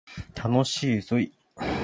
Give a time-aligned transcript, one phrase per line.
[0.35, 1.31] 楽しいぞい